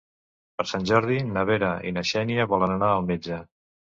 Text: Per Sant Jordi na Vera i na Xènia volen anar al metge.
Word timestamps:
Per 0.59 0.63
Sant 0.69 0.87
Jordi 0.91 1.17
na 1.35 1.43
Vera 1.49 1.69
i 1.89 1.93
na 1.97 2.05
Xènia 2.11 2.47
volen 2.53 2.75
anar 2.79 2.91
al 2.95 3.07
metge. 3.13 3.41